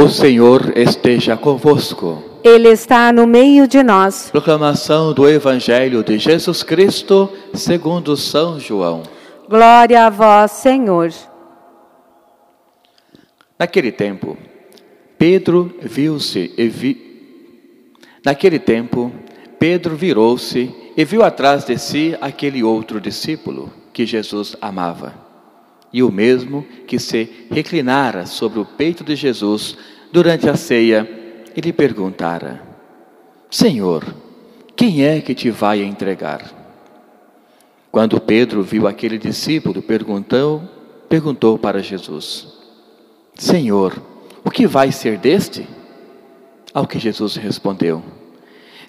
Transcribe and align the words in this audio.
O 0.00 0.08
Senhor 0.08 0.78
esteja 0.78 1.36
convosco. 1.36 2.22
Ele 2.44 2.68
está 2.68 3.12
no 3.12 3.26
meio 3.26 3.66
de 3.66 3.82
nós. 3.82 4.30
Proclamação 4.30 5.12
do 5.12 5.28
Evangelho 5.28 6.04
de 6.04 6.20
Jesus 6.20 6.62
Cristo, 6.62 7.28
segundo 7.52 8.16
São 8.16 8.60
João. 8.60 9.02
Glória 9.48 10.06
a 10.06 10.08
vós, 10.08 10.52
Senhor. 10.52 11.12
Naquele 13.58 13.90
tempo, 13.90 14.38
Pedro 15.18 15.74
viu-se 15.82 16.54
e 16.56 16.68
vi... 16.68 17.90
Naquele 18.24 18.60
tempo, 18.60 19.10
Pedro 19.58 19.96
virou-se 19.96 20.72
e 20.96 21.04
viu 21.04 21.24
atrás 21.24 21.64
de 21.64 21.76
si 21.76 22.16
aquele 22.20 22.62
outro 22.62 23.00
discípulo 23.00 23.68
que 23.92 24.06
Jesus 24.06 24.54
amava 24.60 25.27
e 25.92 26.02
o 26.02 26.10
mesmo 26.10 26.64
que 26.86 26.98
se 26.98 27.46
reclinara 27.50 28.26
sobre 28.26 28.58
o 28.58 28.64
peito 28.64 29.02
de 29.02 29.16
Jesus 29.16 29.76
durante 30.12 30.48
a 30.48 30.56
ceia 30.56 31.08
e 31.56 31.60
lhe 31.60 31.72
perguntara: 31.72 32.62
Senhor, 33.50 34.04
quem 34.76 35.04
é 35.04 35.20
que 35.20 35.34
te 35.34 35.50
vai 35.50 35.82
entregar? 35.82 36.54
Quando 37.90 38.20
Pedro 38.20 38.62
viu 38.62 38.86
aquele 38.86 39.18
discípulo, 39.18 39.82
perguntou, 39.82 40.62
perguntou 41.08 41.58
para 41.58 41.82
Jesus: 41.82 42.48
Senhor, 43.34 44.00
o 44.44 44.50
que 44.50 44.66
vai 44.66 44.92
ser 44.92 45.18
deste? 45.18 45.66
Ao 46.74 46.86
que 46.86 46.98
Jesus 46.98 47.36
respondeu: 47.36 48.02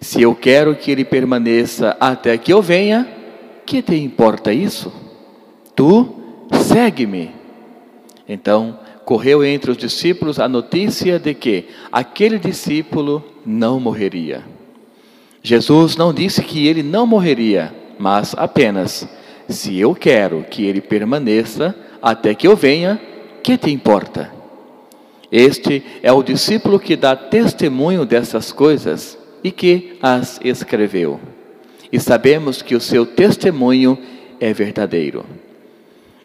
Se 0.02 0.22
eu 0.22 0.36
quero 0.36 0.76
que 0.76 0.92
ele 0.92 1.06
permaneça 1.06 1.96
até 2.00 2.38
que 2.38 2.52
eu 2.52 2.62
venha, 2.62 3.08
que 3.66 3.82
te 3.82 3.96
importa 3.96 4.52
isso? 4.52 4.92
Tu 5.76 6.19
segue-me. 6.52 7.32
Então, 8.28 8.80
correu 9.06 9.44
entre 9.44 9.72
os 9.72 9.78
discípulos 9.78 10.40
a 10.40 10.48
notícia 10.48 11.18
de 11.18 11.34
que 11.34 11.66
aquele 11.92 12.38
discípulo 12.38 13.24
não 13.46 13.80
morreria. 13.80 14.44
Jesus 15.42 15.96
não 15.96 16.14
disse 16.14 16.44
que 16.44 16.68
ele 16.68 16.84
não 16.84 17.08
morreria, 17.08 17.74
mas 17.98 18.36
apenas: 18.38 19.08
se 19.48 19.80
eu 19.80 19.96
quero 19.96 20.46
que 20.50 20.64
ele 20.64 20.82
permaneça 20.82 21.76
até 22.02 22.36
que 22.36 22.48
eu 22.48 22.56
venha, 22.56 23.02
que 23.42 23.58
te 23.58 23.72
importa? 23.72 24.32
Este 25.32 25.84
é 26.02 26.12
o 26.12 26.24
discípulo 26.24 26.80
que 26.80 26.96
dá 26.96 27.16
testemunho 27.16 28.06
dessas 28.06 28.52
coisas 28.52 29.18
e 29.44 29.52
que 29.52 29.98
as 30.02 30.40
escreveu. 30.44 31.20
E 31.92 32.00
sabemos 32.00 32.62
que 32.62 32.76
o 32.76 32.82
seu 32.82 33.06
testemunho 33.06 33.98
é 34.40 34.54
verdadeiro. 34.54 35.26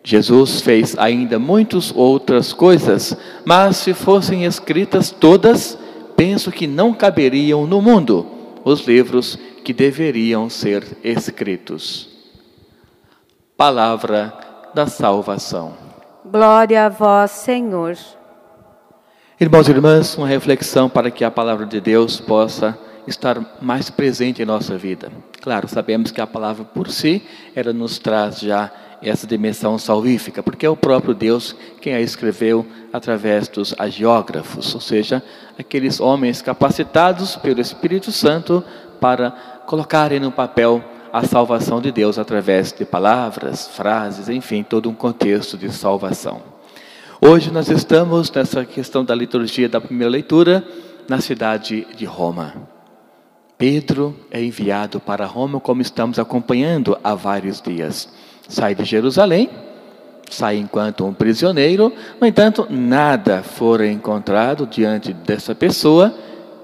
Jesus 0.06 0.60
fez 0.60 0.98
ainda 0.98 1.38
muitas 1.38 1.91
outras 1.97 2.52
coisas, 2.52 3.16
mas 3.42 3.78
se 3.78 3.94
fossem 3.94 4.44
escritas 4.44 5.11
todas, 5.11 5.78
penso 6.14 6.52
que 6.52 6.66
não 6.66 6.92
caberiam 6.92 7.66
no 7.66 7.80
mundo 7.80 8.27
os 8.62 8.86
livros 8.86 9.38
que 9.64 9.72
deveriam 9.72 10.50
ser 10.50 10.84
escritos. 11.02 12.11
Palavra 13.56 14.34
da 14.74 14.86
salvação. 14.86 15.72
Glória 16.22 16.84
a 16.84 16.89
vós, 16.91 17.30
Senhor. 17.30 17.96
Irmãos 19.41 19.68
e 19.68 19.70
irmãs, 19.70 20.18
uma 20.18 20.28
reflexão 20.28 20.91
para 20.91 21.11
que 21.11 21.24
a 21.24 21.30
palavra 21.30 21.64
de 21.64 21.80
Deus 21.80 22.20
possa 22.20 22.78
estar 23.06 23.58
mais 23.61 23.89
presente 23.89 24.42
em 24.42 24.44
nossa 24.44 24.77
vida. 24.77 25.11
Claro, 25.41 25.66
sabemos 25.66 26.11
que 26.11 26.20
a 26.20 26.27
palavra 26.27 26.64
por 26.64 26.91
si, 26.91 27.22
ela 27.55 27.72
nos 27.72 27.98
traz 27.98 28.41
já 28.41 28.70
essa 29.05 29.27
dimensão 29.27 29.78
salvífica, 29.78 30.42
porque 30.42 30.66
é 30.66 30.70
o 30.70 30.77
próprio 30.77 31.14
Deus 31.14 31.55
quem 31.80 31.94
a 31.94 32.00
escreveu 32.00 32.66
através 32.92 33.48
dos 33.48 33.74
agiógrafos, 33.78 34.74
ou 34.74 34.80
seja, 34.80 35.22
aqueles 35.58 36.00
homens 36.00 36.41
capacitados 36.41 37.36
pelo 37.36 37.61
Espírito 37.61 38.11
Santo 38.11 38.64
para 39.00 39.30
colocarem 39.66 40.20
no 40.20 40.33
papel 40.33 40.83
a 41.12 41.24
salvação 41.24 41.80
de 41.80 41.92
Deus 41.92 42.18
através 42.18 42.73
de 42.73 42.84
palavras, 42.84 43.68
frases, 43.68 44.29
enfim, 44.29 44.62
todo 44.62 44.90
um 44.90 44.95
contexto 44.95 45.56
de 45.56 45.70
salvação. 45.73 46.42
Hoje 47.20 47.50
nós 47.50 47.68
estamos 47.68 48.30
nessa 48.33 48.64
questão 48.64 49.05
da 49.05 49.14
liturgia 49.14 49.68
da 49.68 49.80
primeira 49.80 50.11
leitura 50.11 50.67
na 51.08 51.20
cidade 51.20 51.86
de 51.96 52.05
Roma. 52.05 52.55
Pedro 53.56 54.17
é 54.30 54.42
enviado 54.42 54.98
para 54.98 55.24
Roma, 55.24 55.61
como 55.61 55.80
estamos 55.80 56.18
acompanhando 56.18 56.98
há 57.05 57.14
vários 57.14 57.62
dias 57.62 58.08
sai 58.48 58.74
de 58.74 58.84
Jerusalém, 58.84 59.50
sai 60.30 60.56
enquanto 60.56 61.05
um 61.05 61.12
prisioneiro, 61.12 61.92
no 62.20 62.27
entanto, 62.27 62.66
nada 62.70 63.42
fora 63.42 63.86
encontrado 63.86 64.66
diante 64.66 65.12
dessa 65.12 65.55
pessoa 65.55 66.14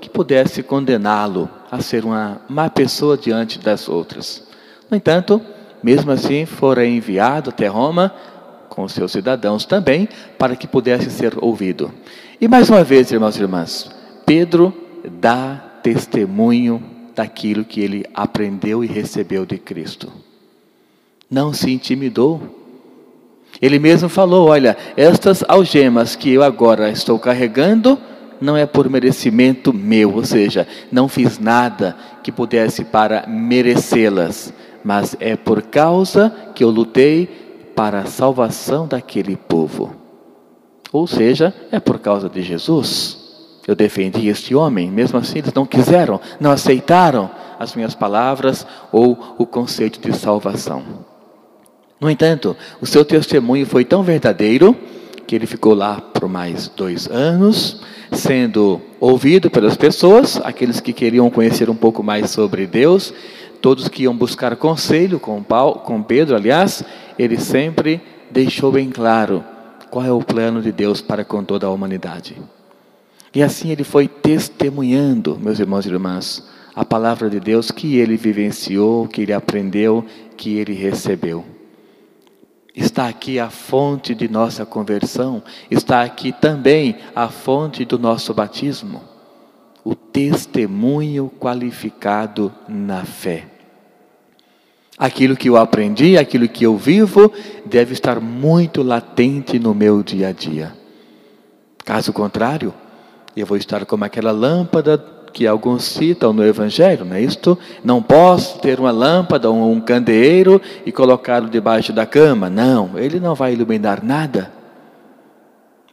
que 0.00 0.08
pudesse 0.08 0.62
condená-lo 0.62 1.48
a 1.70 1.80
ser 1.80 2.04
uma 2.04 2.40
má 2.48 2.68
pessoa 2.70 3.16
diante 3.16 3.58
das 3.58 3.88
outras. 3.88 4.46
No 4.90 4.96
entanto, 4.96 5.40
mesmo 5.82 6.10
assim, 6.10 6.46
fora 6.46 6.86
enviado 6.86 7.50
até 7.50 7.66
Roma, 7.66 8.12
com 8.68 8.88
seus 8.88 9.12
cidadãos 9.12 9.64
também, 9.64 10.08
para 10.38 10.56
que 10.56 10.66
pudesse 10.66 11.10
ser 11.10 11.34
ouvido. 11.42 11.92
E 12.40 12.48
mais 12.48 12.70
uma 12.70 12.82
vez, 12.82 13.10
irmãos 13.12 13.36
e 13.36 13.42
irmãs, 13.42 13.90
Pedro 14.24 14.72
dá 15.20 15.62
testemunho 15.82 16.82
daquilo 17.14 17.64
que 17.64 17.80
ele 17.80 18.04
aprendeu 18.14 18.82
e 18.82 18.86
recebeu 18.86 19.44
de 19.44 19.58
Cristo 19.58 20.10
não 21.30 21.52
se 21.52 21.70
intimidou. 21.70 22.40
Ele 23.62 23.78
mesmo 23.78 24.08
falou: 24.08 24.48
Olha, 24.48 24.76
estas 24.96 25.44
algemas 25.46 26.16
que 26.16 26.32
eu 26.32 26.42
agora 26.42 26.90
estou 26.90 27.18
carregando 27.18 27.98
não 28.40 28.56
é 28.56 28.64
por 28.64 28.88
merecimento 28.88 29.72
meu, 29.72 30.14
ou 30.14 30.24
seja, 30.24 30.66
não 30.90 31.08
fiz 31.08 31.38
nada 31.38 31.94
que 32.22 32.32
pudesse 32.32 32.84
para 32.84 33.26
merecê-las, 33.28 34.52
mas 34.82 35.14
é 35.20 35.36
por 35.36 35.62
causa 35.62 36.34
que 36.54 36.64
eu 36.64 36.70
lutei 36.70 37.26
para 37.76 38.00
a 38.00 38.06
salvação 38.06 38.86
daquele 38.86 39.36
povo. 39.36 39.94
Ou 40.90 41.06
seja, 41.06 41.54
é 41.70 41.78
por 41.78 41.98
causa 41.98 42.28
de 42.28 42.42
Jesus. 42.42 43.18
Eu 43.66 43.76
defendi 43.76 44.26
este 44.28 44.54
homem, 44.54 44.90
mesmo 44.90 45.18
assim 45.18 45.38
eles 45.38 45.52
não 45.52 45.66
quiseram, 45.66 46.18
não 46.40 46.50
aceitaram 46.50 47.30
as 47.58 47.74
minhas 47.74 47.94
palavras 47.94 48.66
ou 48.90 49.36
o 49.38 49.46
conceito 49.46 50.00
de 50.00 50.16
salvação. 50.16 51.09
No 52.00 52.10
entanto, 52.10 52.56
o 52.80 52.86
seu 52.86 53.04
testemunho 53.04 53.66
foi 53.66 53.84
tão 53.84 54.02
verdadeiro 54.02 54.74
que 55.26 55.36
ele 55.36 55.46
ficou 55.46 55.74
lá 55.74 56.00
por 56.00 56.28
mais 56.28 56.66
dois 56.66 57.06
anos, 57.06 57.82
sendo 58.10 58.80
ouvido 58.98 59.50
pelas 59.50 59.76
pessoas, 59.76 60.40
aqueles 60.42 60.80
que 60.80 60.92
queriam 60.92 61.30
conhecer 61.30 61.68
um 61.68 61.74
pouco 61.74 62.02
mais 62.02 62.30
sobre 62.30 62.66
Deus, 62.66 63.12
todos 63.60 63.86
que 63.86 64.04
iam 64.04 64.16
buscar 64.16 64.56
conselho 64.56 65.20
com, 65.20 65.42
Paulo, 65.42 65.80
com 65.80 66.02
Pedro, 66.02 66.34
aliás, 66.34 66.82
ele 67.18 67.38
sempre 67.38 68.00
deixou 68.30 68.72
bem 68.72 68.90
claro 68.90 69.44
qual 69.90 70.04
é 70.04 70.10
o 70.10 70.24
plano 70.24 70.62
de 70.62 70.72
Deus 70.72 71.00
para 71.00 71.24
com 71.24 71.44
toda 71.44 71.66
a 71.66 71.70
humanidade. 71.70 72.36
E 73.34 73.42
assim 73.42 73.70
ele 73.70 73.84
foi 73.84 74.08
testemunhando, 74.08 75.38
meus 75.38 75.60
irmãos 75.60 75.84
e 75.84 75.90
irmãs, 75.90 76.48
a 76.74 76.84
palavra 76.84 77.28
de 77.28 77.38
Deus 77.38 77.70
que 77.70 77.98
ele 77.98 78.16
vivenciou, 78.16 79.06
que 79.06 79.20
ele 79.22 79.32
aprendeu, 79.32 80.04
que 80.36 80.56
ele 80.56 80.72
recebeu. 80.72 81.44
Está 82.74 83.08
aqui 83.08 83.38
a 83.38 83.50
fonte 83.50 84.14
de 84.14 84.28
nossa 84.28 84.64
conversão, 84.64 85.42
está 85.70 86.02
aqui 86.02 86.32
também 86.32 86.96
a 87.14 87.28
fonte 87.28 87.84
do 87.84 87.98
nosso 87.98 88.32
batismo, 88.32 89.02
o 89.84 89.94
testemunho 89.94 91.32
qualificado 91.38 92.52
na 92.68 93.04
fé. 93.04 93.46
Aquilo 94.96 95.36
que 95.36 95.48
eu 95.48 95.56
aprendi, 95.56 96.16
aquilo 96.16 96.48
que 96.48 96.64
eu 96.64 96.76
vivo, 96.76 97.32
deve 97.64 97.92
estar 97.94 98.20
muito 98.20 98.82
latente 98.82 99.58
no 99.58 99.74
meu 99.74 100.02
dia 100.02 100.28
a 100.28 100.32
dia. 100.32 100.76
Caso 101.84 102.12
contrário, 102.12 102.72
eu 103.36 103.46
vou 103.46 103.56
estar 103.56 103.84
como 103.86 104.04
aquela 104.04 104.30
lâmpada 104.30 104.98
que 105.32 105.46
alguns 105.46 105.84
citam 105.84 106.32
no 106.32 106.44
Evangelho, 106.44 107.04
não 107.04 107.16
é 107.16 107.20
isto? 107.22 107.58
Não 107.84 108.02
posso 108.02 108.58
ter 108.58 108.78
uma 108.78 108.90
lâmpada 108.90 109.48
ou 109.50 109.70
um 109.70 109.80
candeeiro 109.80 110.60
e 110.84 110.92
colocá-lo 110.92 111.48
debaixo 111.48 111.92
da 111.92 112.06
cama. 112.06 112.50
Não, 112.50 112.98
ele 112.98 113.20
não 113.20 113.34
vai 113.34 113.52
iluminar 113.52 114.04
nada. 114.04 114.60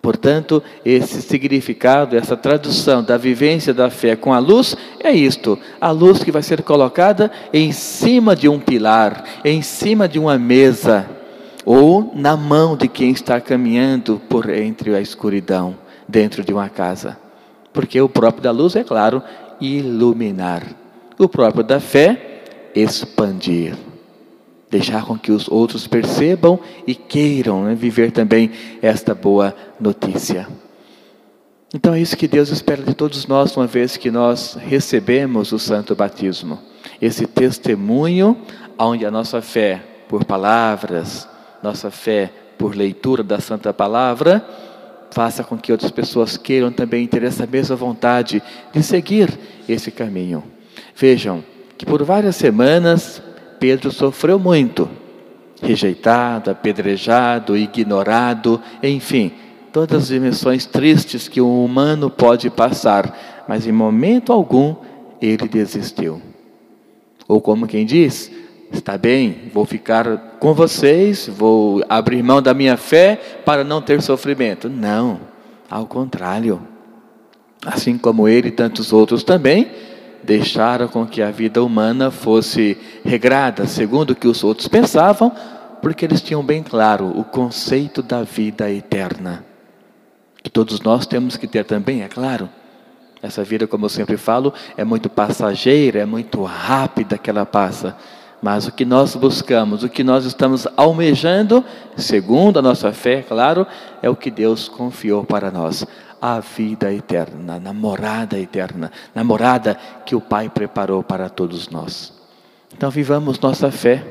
Portanto, 0.01 0.63
esse 0.85 1.21
significado, 1.21 2.15
essa 2.15 2.37
tradução 2.37 3.03
da 3.03 3.17
vivência 3.17 3.73
da 3.73 3.89
fé 3.89 4.15
com 4.15 4.33
a 4.33 4.39
luz 4.39 4.75
é 5.03 5.11
isto: 5.11 5.59
a 5.81 5.91
luz 5.91 6.23
que 6.23 6.31
vai 6.31 6.41
ser 6.41 6.61
colocada 6.61 7.29
em 7.51 7.71
cima 7.71 8.35
de 8.35 8.47
um 8.47 8.57
pilar, 8.57 9.23
em 9.43 9.61
cima 9.61 10.07
de 10.07 10.17
uma 10.17 10.37
mesa, 10.37 11.05
ou 11.65 12.13
na 12.15 12.37
mão 12.37 12.77
de 12.77 12.87
quem 12.87 13.11
está 13.11 13.41
caminhando 13.41 14.21
por 14.29 14.49
entre 14.49 14.95
a 14.95 15.01
escuridão, 15.01 15.75
dentro 16.07 16.41
de 16.41 16.53
uma 16.53 16.69
casa. 16.69 17.26
Porque 17.77 18.01
o 18.01 18.09
próprio 18.09 18.41
da 18.41 18.49
luz 18.49 18.75
é 18.75 18.83
claro, 18.83 19.21
iluminar. 19.61 20.63
O 21.15 21.29
próprio 21.29 21.63
da 21.63 21.79
fé, 21.79 22.41
expandir. 22.73 23.75
Deixar 24.67 25.05
com 25.05 25.15
que 25.15 25.31
os 25.31 25.47
outros 25.47 25.85
percebam 25.85 26.59
e 26.87 26.95
queiram 26.95 27.65
né, 27.65 27.75
viver 27.75 28.09
também 28.09 28.49
esta 28.81 29.13
boa 29.13 29.55
notícia. 29.79 30.47
Então 31.71 31.93
é 31.93 32.01
isso 32.01 32.17
que 32.17 32.27
Deus 32.27 32.49
espera 32.49 32.81
de 32.81 32.95
todos 32.95 33.27
nós, 33.27 33.55
uma 33.55 33.67
vez 33.67 33.95
que 33.95 34.09
nós 34.09 34.57
recebemos 34.59 35.51
o 35.51 35.59
santo 35.59 35.95
batismo. 35.95 36.57
Esse 36.99 37.27
testemunho 37.27 38.35
onde 38.75 39.05
a 39.05 39.11
nossa 39.11 39.39
fé 39.39 39.83
por 40.09 40.25
palavras, 40.25 41.29
nossa 41.61 41.91
fé 41.91 42.33
por 42.57 42.75
leitura 42.75 43.21
da 43.21 43.39
santa 43.39 43.71
palavra, 43.71 44.43
faça 45.11 45.43
com 45.43 45.57
que 45.57 45.71
outras 45.71 45.91
pessoas 45.91 46.37
queiram 46.37 46.71
também 46.71 47.07
ter 47.07 47.23
essa 47.23 47.45
mesma 47.45 47.75
vontade 47.75 48.41
de 48.71 48.83
seguir 48.83 49.37
esse 49.67 49.91
caminho. 49.91 50.43
Vejam 50.95 51.43
que 51.77 51.85
por 51.85 52.03
várias 52.03 52.35
semanas 52.35 53.21
Pedro 53.59 53.91
sofreu 53.91 54.37
muito, 54.37 54.89
rejeitado, 55.61 56.51
apedrejado, 56.51 57.57
ignorado, 57.57 58.61
enfim, 58.83 59.31
todas 59.73 60.03
as 60.03 60.07
dimensões 60.09 60.65
tristes 60.65 61.27
que 61.27 61.41
o 61.41 61.63
humano 61.63 62.09
pode 62.09 62.49
passar, 62.49 63.45
mas 63.47 63.65
em 63.65 63.71
momento 63.71 64.31
algum 64.31 64.75
ele 65.21 65.47
desistiu. 65.47 66.21
Ou 67.27 67.41
como 67.41 67.67
quem 67.67 67.85
diz, 67.85 68.31
está 68.71 68.97
bem, 68.97 69.49
vou 69.53 69.65
ficar 69.65 70.17
com 70.39 70.53
vocês, 70.53 71.27
vou 71.27 71.83
abrir 71.87 72.21
mão 72.23 72.41
da 72.41 72.53
minha 72.53 72.77
fé 72.77 73.19
para 73.45 73.63
não 73.63 73.81
ter 73.81 74.01
sofrimento. 74.01 74.69
Não, 74.69 75.19
ao 75.69 75.85
contrário. 75.85 76.61
Assim 77.65 77.97
como 77.97 78.27
ele 78.27 78.49
e 78.49 78.51
tantos 78.51 78.93
outros 78.93 79.23
também 79.23 79.71
deixaram 80.23 80.87
com 80.87 81.05
que 81.05 81.21
a 81.21 81.31
vida 81.31 81.63
humana 81.63 82.11
fosse 82.11 82.77
regrada 83.03 83.65
segundo 83.65 84.11
o 84.11 84.15
que 84.15 84.27
os 84.27 84.43
outros 84.43 84.67
pensavam, 84.67 85.31
porque 85.81 86.05
eles 86.05 86.21
tinham 86.21 86.43
bem 86.43 86.61
claro 86.61 87.07
o 87.17 87.23
conceito 87.23 88.01
da 88.01 88.23
vida 88.23 88.71
eterna 88.71 89.47
que 90.47 90.51
todos 90.51 90.79
nós 90.79 91.05
temos 91.05 91.35
que 91.35 91.45
ter 91.45 91.65
também, 91.65 92.03
é 92.03 92.07
claro. 92.07 92.49
Essa 93.21 93.43
vida, 93.43 93.67
como 93.67 93.83
eu 93.83 93.89
sempre 93.89 94.15
falo, 94.15 94.53
é 94.77 94.85
muito 94.85 95.09
passageira, 95.09 95.99
é 95.99 96.05
muito 96.05 96.41
rápida 96.41 97.17
que 97.17 97.29
ela 97.29 97.45
passa. 97.45 97.97
Mas 98.41 98.67
o 98.67 98.71
que 98.71 98.85
nós 98.85 99.15
buscamos, 99.15 99.83
o 99.83 99.89
que 99.89 100.03
nós 100.03 100.25
estamos 100.25 100.67
almejando, 100.77 101.63
segundo 101.95 102.59
a 102.59 102.61
nossa 102.61 102.93
fé, 102.93 103.23
claro, 103.27 103.65
é 104.01 104.09
o 104.09 104.15
que 104.15 104.29
Deus 104.29 104.69
confiou 104.69 105.23
para 105.23 105.49
nós. 105.49 105.85
A 106.21 106.39
vida 106.39 106.91
eterna, 106.91 107.55
a 107.55 107.59
namorada 107.59 108.39
eterna, 108.39 108.91
namorada 109.13 109.77
que 110.05 110.15
o 110.15 110.21
Pai 110.21 110.49
preparou 110.49 111.03
para 111.03 111.29
todos 111.29 111.69
nós. 111.69 112.13
Então 112.75 112.89
vivamos 112.89 113.39
nossa 113.39 113.71
fé. 113.71 114.03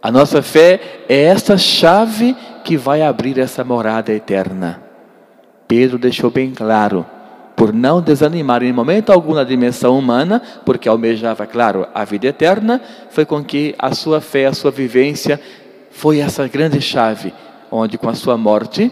A 0.00 0.10
nossa 0.10 0.42
fé 0.42 1.04
é 1.08 1.22
essa 1.22 1.56
chave 1.56 2.36
que 2.64 2.76
vai 2.76 3.02
abrir 3.02 3.38
essa 3.38 3.62
morada 3.62 4.12
eterna. 4.12 4.82
Pedro 5.68 5.96
deixou 5.96 6.30
bem 6.30 6.50
claro, 6.50 7.06
por 7.56 7.72
não 7.72 8.00
desanimar 8.00 8.62
em 8.62 8.72
momento 8.72 9.12
algum 9.12 9.34
na 9.34 9.44
dimensão 9.44 9.98
humana, 9.98 10.42
porque 10.64 10.88
almejava, 10.88 11.46
claro, 11.46 11.86
a 11.94 12.04
vida 12.04 12.26
eterna, 12.26 12.80
foi 13.10 13.24
com 13.24 13.44
que 13.44 13.74
a 13.78 13.94
sua 13.94 14.20
fé, 14.20 14.46
a 14.46 14.52
sua 14.52 14.70
vivência, 14.70 15.40
foi 15.90 16.18
essa 16.18 16.48
grande 16.48 16.80
chave, 16.80 17.32
onde 17.70 17.98
com 17.98 18.08
a 18.08 18.14
sua 18.14 18.36
morte, 18.36 18.90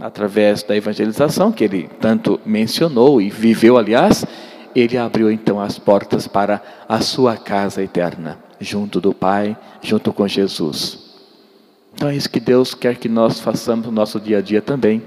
através 0.00 0.62
da 0.62 0.76
evangelização, 0.76 1.50
que 1.50 1.64
ele 1.64 1.90
tanto 2.00 2.40
mencionou 2.46 3.20
e 3.20 3.30
viveu, 3.30 3.76
aliás, 3.76 4.24
ele 4.74 4.96
abriu 4.96 5.30
então 5.30 5.60
as 5.60 5.78
portas 5.78 6.28
para 6.28 6.62
a 6.88 7.00
sua 7.00 7.36
casa 7.36 7.82
eterna, 7.82 8.38
junto 8.60 9.00
do 9.00 9.12
Pai, 9.12 9.56
junto 9.82 10.12
com 10.12 10.26
Jesus. 10.28 11.08
Então 11.94 12.08
é 12.08 12.14
isso 12.14 12.30
que 12.30 12.38
Deus 12.38 12.74
quer 12.74 12.96
que 12.96 13.08
nós 13.08 13.40
façamos 13.40 13.86
no 13.86 13.92
nosso 13.92 14.20
dia 14.20 14.38
a 14.38 14.40
dia 14.40 14.62
também 14.62 15.02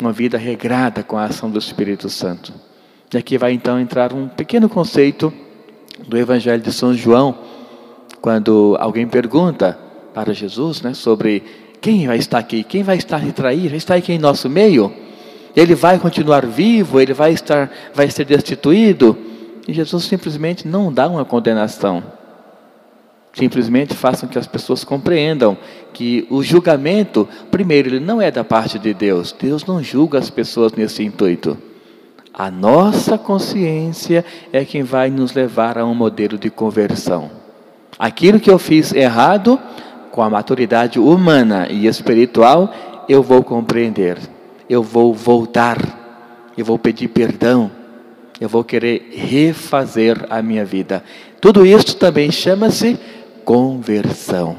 uma 0.00 0.12
vida 0.12 0.36
regrada 0.36 1.02
com 1.02 1.16
a 1.16 1.24
ação 1.24 1.50
do 1.50 1.58
Espírito 1.58 2.08
Santo. 2.08 2.52
E 3.12 3.16
aqui 3.16 3.38
vai 3.38 3.52
então 3.52 3.78
entrar 3.78 4.12
um 4.12 4.26
pequeno 4.26 4.68
conceito 4.68 5.32
do 6.08 6.18
Evangelho 6.18 6.62
de 6.62 6.72
São 6.72 6.92
João, 6.94 7.38
quando 8.20 8.76
alguém 8.80 9.06
pergunta 9.06 9.78
para 10.12 10.32
Jesus 10.32 10.82
né, 10.82 10.94
sobre 10.94 11.42
quem 11.80 12.06
vai 12.06 12.16
estar 12.16 12.38
aqui, 12.38 12.64
quem 12.64 12.82
vai 12.82 12.96
estar 12.96 13.18
retraído, 13.18 13.68
vai 13.68 13.76
estar 13.76 13.94
aqui 13.94 14.12
em 14.12 14.18
nosso 14.18 14.48
meio, 14.48 14.92
ele 15.54 15.74
vai 15.74 15.98
continuar 15.98 16.46
vivo, 16.46 17.00
ele 17.00 17.12
vai 17.12 17.32
estar, 17.32 17.70
vai 17.94 18.10
ser 18.10 18.24
destituído, 18.24 19.16
e 19.68 19.72
Jesus 19.72 20.04
simplesmente 20.04 20.66
não 20.66 20.92
dá 20.92 21.06
uma 21.06 21.24
condenação. 21.24 22.02
Simplesmente 23.34 23.94
façam 23.94 24.28
que 24.28 24.38
as 24.38 24.46
pessoas 24.46 24.84
compreendam 24.84 25.58
que 25.92 26.26
o 26.30 26.42
julgamento, 26.42 27.28
primeiro, 27.50 27.88
ele 27.88 28.00
não 28.00 28.22
é 28.22 28.30
da 28.30 28.44
parte 28.44 28.78
de 28.78 28.94
Deus. 28.94 29.34
Deus 29.38 29.64
não 29.66 29.82
julga 29.82 30.18
as 30.18 30.30
pessoas 30.30 30.72
nesse 30.72 31.02
intuito. 31.02 31.58
A 32.32 32.50
nossa 32.50 33.18
consciência 33.18 34.24
é 34.52 34.64
quem 34.64 34.82
vai 34.82 35.10
nos 35.10 35.32
levar 35.32 35.78
a 35.78 35.84
um 35.84 35.94
modelo 35.94 36.38
de 36.38 36.48
conversão. 36.48 37.30
Aquilo 37.98 38.40
que 38.40 38.50
eu 38.50 38.58
fiz 38.58 38.92
errado, 38.92 39.58
com 40.12 40.22
a 40.22 40.30
maturidade 40.30 41.00
humana 41.00 41.68
e 41.68 41.86
espiritual, 41.86 42.72
eu 43.08 43.22
vou 43.22 43.42
compreender. 43.42 44.18
Eu 44.70 44.82
vou 44.82 45.12
voltar. 45.12 45.78
Eu 46.56 46.64
vou 46.64 46.78
pedir 46.78 47.08
perdão. 47.08 47.70
Eu 48.40 48.48
vou 48.48 48.62
querer 48.62 49.10
refazer 49.12 50.24
a 50.30 50.40
minha 50.42 50.64
vida. 50.64 51.04
Tudo 51.40 51.66
isso 51.66 51.96
também 51.96 52.32
chama-se 52.32 52.98
conversão. 53.44 54.56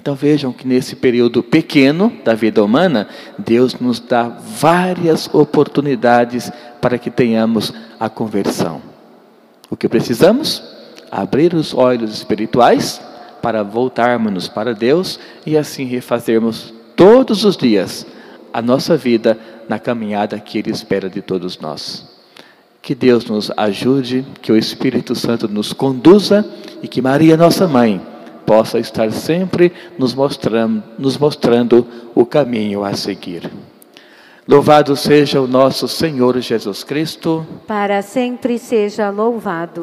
Então 0.00 0.14
vejam 0.14 0.52
que 0.52 0.66
nesse 0.66 0.96
período 0.96 1.42
pequeno 1.42 2.12
da 2.24 2.34
vida 2.34 2.64
humana, 2.64 3.06
Deus 3.38 3.74
nos 3.78 4.00
dá 4.00 4.24
várias 4.28 5.32
oportunidades 5.32 6.50
para 6.80 6.98
que 6.98 7.10
tenhamos 7.10 7.72
a 8.00 8.08
conversão. 8.08 8.82
O 9.70 9.76
que 9.76 9.88
precisamos? 9.88 10.62
Abrir 11.10 11.54
os 11.54 11.72
olhos 11.72 12.12
espirituais 12.12 13.00
para 13.40 13.62
voltarmos 13.62 14.48
para 14.48 14.74
Deus 14.74 15.20
e 15.46 15.56
assim 15.56 15.84
refazermos 15.84 16.74
todos 16.96 17.44
os 17.44 17.56
dias 17.56 18.06
a 18.52 18.60
nossa 18.60 18.96
vida 18.96 19.38
na 19.68 19.78
caminhada 19.78 20.38
que 20.38 20.58
Ele 20.58 20.70
espera 20.70 21.08
de 21.08 21.22
todos 21.22 21.58
nós. 21.58 22.11
Que 22.82 22.96
Deus 22.96 23.24
nos 23.26 23.50
ajude, 23.56 24.26
que 24.42 24.50
o 24.50 24.56
Espírito 24.56 25.14
Santo 25.14 25.46
nos 25.46 25.72
conduza 25.72 26.44
e 26.82 26.88
que 26.88 27.00
Maria, 27.00 27.36
nossa 27.36 27.68
mãe, 27.68 28.02
possa 28.44 28.80
estar 28.80 29.12
sempre 29.12 29.72
nos 29.96 30.14
mostrando, 30.14 30.82
nos 30.98 31.16
mostrando 31.16 31.86
o 32.12 32.26
caminho 32.26 32.84
a 32.84 32.92
seguir. 32.94 33.48
Louvado 34.48 34.96
seja 34.96 35.40
o 35.40 35.46
nosso 35.46 35.86
Senhor 35.86 36.40
Jesus 36.40 36.82
Cristo. 36.82 37.46
Para 37.68 38.02
sempre 38.02 38.58
seja 38.58 39.08
louvado. 39.08 39.80